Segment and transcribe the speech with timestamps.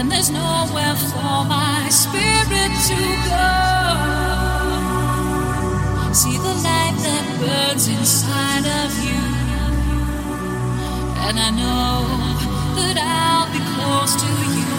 [0.00, 3.00] And there's nowhere for my spirit to
[3.30, 3.50] go.
[6.12, 9.22] See the light that burns inside of you.
[11.26, 12.06] And I know
[12.76, 14.69] that I'll be close to you.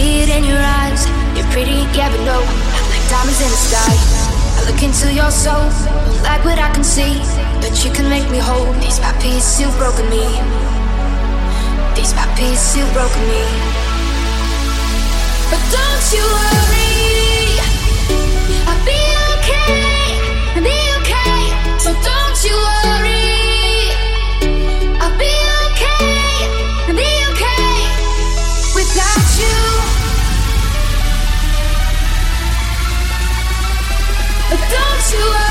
[0.00, 1.02] See it in your eyes.
[1.36, 2.38] You're pretty, yeah, but no,
[2.92, 3.94] like diamonds in the sky.
[4.56, 5.68] I look into your soul,
[6.04, 7.14] don't like what I can see,
[7.62, 8.72] but you can make me whole.
[8.80, 10.24] These bad pieces you broken me.
[11.96, 13.44] These bad pieces you broken me.
[15.50, 16.90] But don't you worry,
[18.68, 19.00] I'll be
[19.34, 19.80] okay,
[20.56, 21.40] I'll be okay.
[21.84, 23.19] So don't you worry.
[35.12, 35.49] You worry,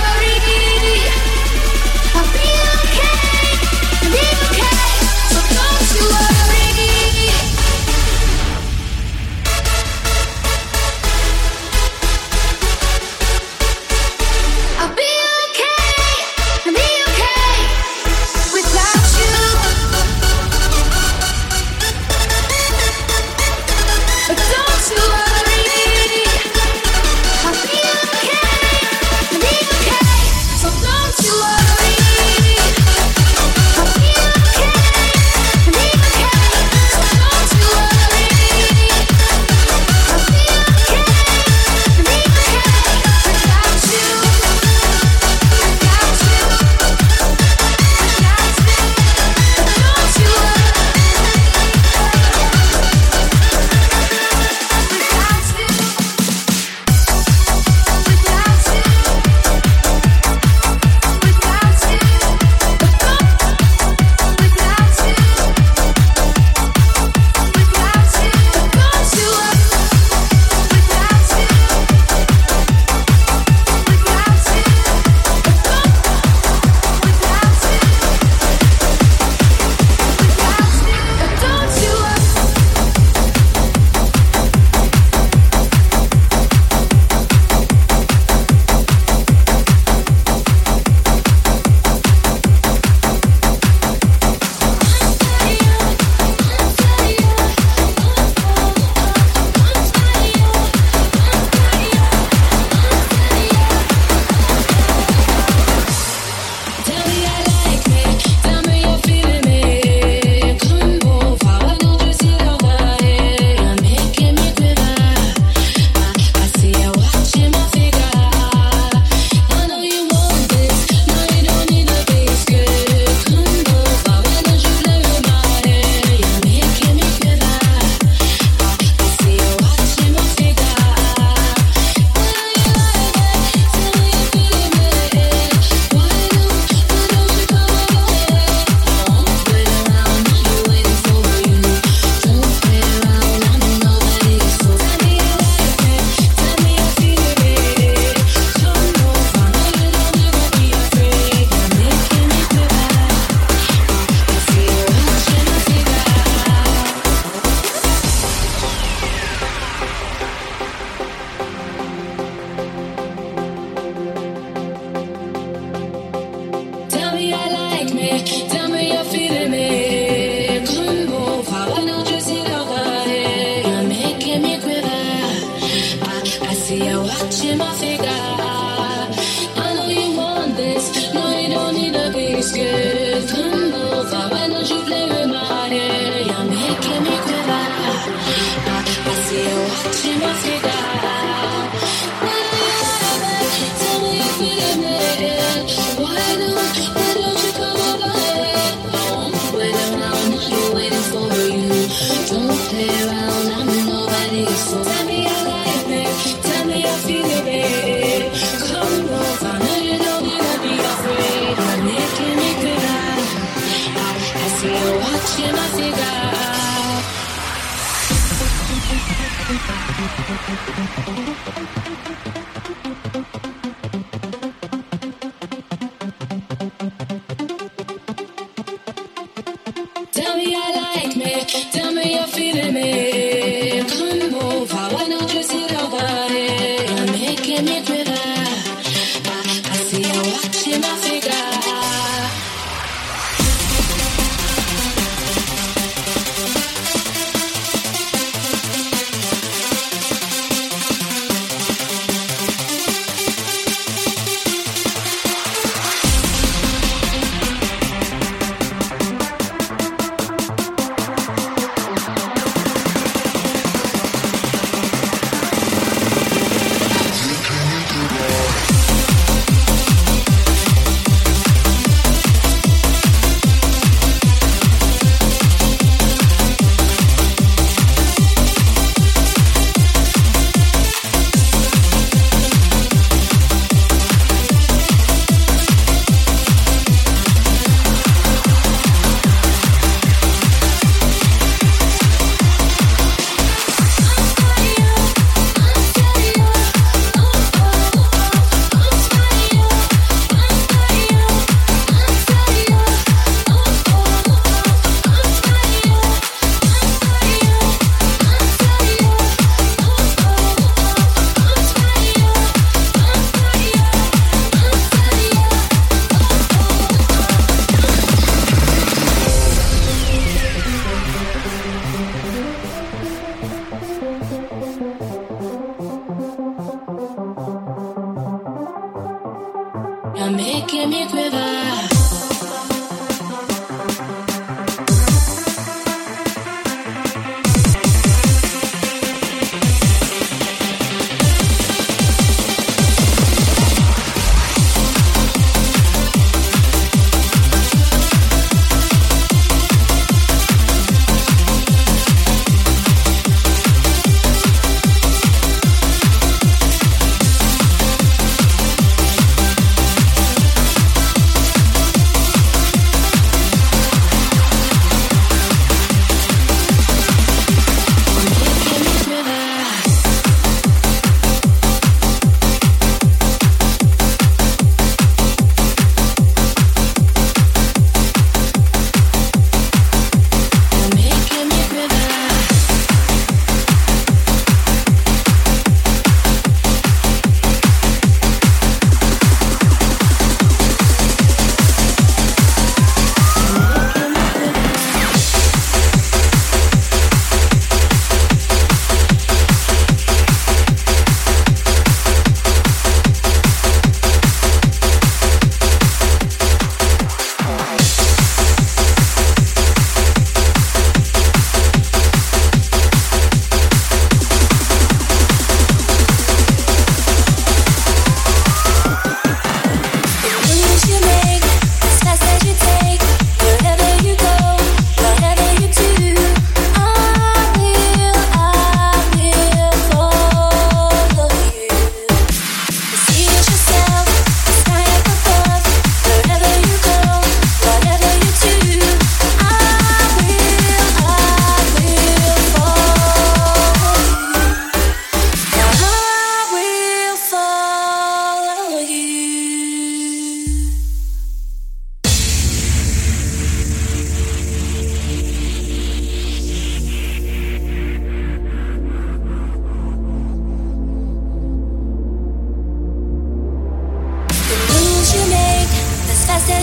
[220.30, 221.89] フフフフ。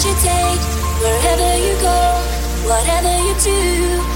[0.07, 0.63] you take,
[1.03, 1.99] wherever you go,
[2.69, 4.16] whatever you do.